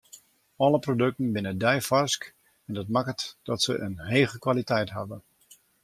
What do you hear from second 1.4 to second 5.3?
deifarsk en dat makket dat se in hege kwaliteit hawwe.